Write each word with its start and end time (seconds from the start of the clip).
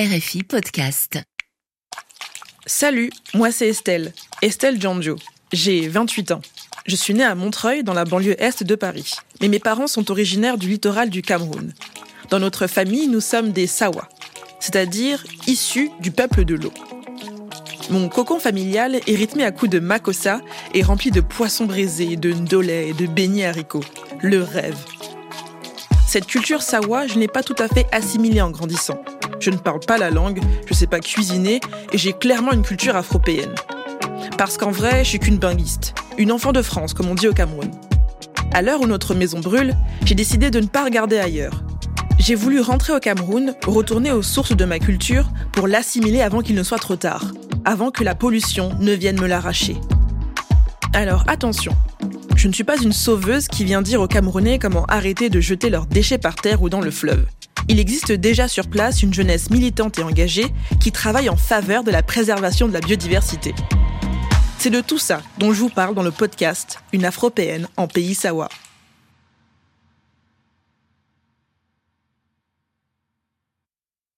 RFI 0.00 0.44
Podcast. 0.44 1.18
Salut, 2.64 3.10
moi 3.34 3.52
c'est 3.52 3.68
Estelle, 3.68 4.14
Estelle 4.40 4.80
Giangio. 4.80 5.16
J'ai 5.52 5.88
28 5.88 6.30
ans. 6.30 6.40
Je 6.86 6.96
suis 6.96 7.12
née 7.12 7.22
à 7.22 7.34
Montreuil, 7.34 7.84
dans 7.84 7.92
la 7.92 8.06
banlieue 8.06 8.42
est 8.42 8.62
de 8.62 8.74
Paris. 8.76 9.12
Mais 9.42 9.48
mes 9.48 9.58
parents 9.58 9.88
sont 9.88 10.10
originaires 10.10 10.56
du 10.56 10.68
littoral 10.68 11.10
du 11.10 11.20
Cameroun. 11.20 11.74
Dans 12.30 12.38
notre 12.38 12.66
famille, 12.66 13.08
nous 13.08 13.20
sommes 13.20 13.52
des 13.52 13.66
Sawa, 13.66 14.08
c'est-à-dire 14.58 15.22
issus 15.46 15.90
du 16.00 16.10
peuple 16.10 16.46
de 16.46 16.54
l'eau. 16.54 16.72
Mon 17.90 18.08
cocon 18.08 18.38
familial 18.38 18.94
est 19.06 19.14
rythmé 19.14 19.44
à 19.44 19.52
coups 19.52 19.70
de 19.70 19.80
makossa 19.80 20.40
et 20.72 20.82
rempli 20.82 21.10
de 21.10 21.20
poissons 21.20 21.66
braisés, 21.66 22.16
de 22.16 22.32
ndolé 22.32 22.88
et 22.88 22.94
de 22.94 23.04
beignets 23.06 23.44
haricots. 23.44 23.84
Le 24.22 24.42
rêve. 24.42 24.78
Cette 26.08 26.26
culture 26.26 26.62
sawa, 26.62 27.06
je 27.06 27.18
n'ai 27.18 27.28
pas 27.28 27.42
tout 27.42 27.56
à 27.58 27.68
fait 27.68 27.86
assimilée 27.92 28.40
en 28.40 28.50
grandissant. 28.50 29.04
Je 29.40 29.50
ne 29.50 29.56
parle 29.56 29.80
pas 29.80 29.96
la 29.96 30.10
langue, 30.10 30.40
je 30.66 30.72
ne 30.72 30.76
sais 30.76 30.86
pas 30.86 31.00
cuisiner 31.00 31.60
et 31.92 31.98
j'ai 31.98 32.12
clairement 32.12 32.52
une 32.52 32.62
culture 32.62 32.94
afropéenne. 32.94 33.54
Parce 34.36 34.58
qu'en 34.58 34.70
vrai, 34.70 35.02
je 35.02 35.08
suis 35.08 35.18
qu'une 35.18 35.38
binguiste, 35.38 35.94
une 36.18 36.30
enfant 36.30 36.52
de 36.52 36.60
France, 36.60 36.92
comme 36.92 37.08
on 37.08 37.14
dit 37.14 37.26
au 37.26 37.32
Cameroun. 37.32 37.70
À 38.52 38.60
l'heure 38.60 38.82
où 38.82 38.86
notre 38.86 39.14
maison 39.14 39.40
brûle, 39.40 39.74
j'ai 40.04 40.14
décidé 40.14 40.50
de 40.50 40.60
ne 40.60 40.66
pas 40.66 40.84
regarder 40.84 41.18
ailleurs. 41.18 41.64
J'ai 42.18 42.34
voulu 42.34 42.60
rentrer 42.60 42.92
au 42.92 43.00
Cameroun, 43.00 43.54
retourner 43.66 44.12
aux 44.12 44.22
sources 44.22 44.54
de 44.54 44.64
ma 44.66 44.78
culture 44.78 45.30
pour 45.52 45.68
l'assimiler 45.68 46.20
avant 46.20 46.42
qu'il 46.42 46.54
ne 46.54 46.62
soit 46.62 46.78
trop 46.78 46.96
tard, 46.96 47.32
avant 47.64 47.90
que 47.90 48.04
la 48.04 48.14
pollution 48.14 48.74
ne 48.78 48.92
vienne 48.92 49.18
me 49.18 49.26
l'arracher. 49.26 49.76
Alors 50.92 51.24
attention, 51.28 51.72
je 52.36 52.46
ne 52.46 52.52
suis 52.52 52.64
pas 52.64 52.76
une 52.76 52.92
sauveuse 52.92 53.48
qui 53.48 53.64
vient 53.64 53.80
dire 53.80 54.02
aux 54.02 54.08
Camerounais 54.08 54.58
comment 54.58 54.84
arrêter 54.86 55.30
de 55.30 55.40
jeter 55.40 55.70
leurs 55.70 55.86
déchets 55.86 56.18
par 56.18 56.34
terre 56.34 56.60
ou 56.62 56.68
dans 56.68 56.82
le 56.82 56.90
fleuve. 56.90 57.24
Il 57.68 57.78
existe 57.78 58.12
déjà 58.12 58.48
sur 58.48 58.68
place 58.68 59.02
une 59.02 59.14
jeunesse 59.14 59.50
militante 59.50 59.98
et 59.98 60.02
engagée 60.02 60.46
qui 60.80 60.92
travaille 60.92 61.28
en 61.28 61.36
faveur 61.36 61.84
de 61.84 61.90
la 61.90 62.02
préservation 62.02 62.68
de 62.68 62.72
la 62.72 62.80
biodiversité. 62.80 63.54
C'est 64.58 64.70
de 64.70 64.80
tout 64.80 64.98
ça 64.98 65.22
dont 65.38 65.52
je 65.52 65.60
vous 65.60 65.70
parle 65.70 65.94
dans 65.94 66.02
le 66.02 66.10
podcast 66.10 66.80
Une 66.92 67.04
Afropéenne 67.04 67.68
en 67.76 67.86
pays 67.86 68.14
Sawa. 68.14 68.48